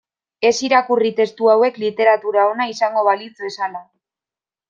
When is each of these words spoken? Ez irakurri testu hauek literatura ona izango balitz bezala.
Ez 0.49 0.53
irakurri 0.67 1.11
testu 1.19 1.49
hauek 1.51 1.77
literatura 1.83 2.47
ona 2.53 2.67
izango 2.73 3.05
balitz 3.09 3.35
bezala. 3.47 3.83